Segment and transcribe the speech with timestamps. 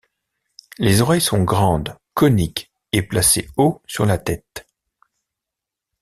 [0.79, 4.65] Les oreilles sont grandes, coniques et placées haut sur la tête.